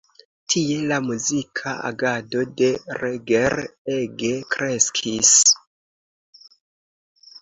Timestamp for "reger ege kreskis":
3.03-5.35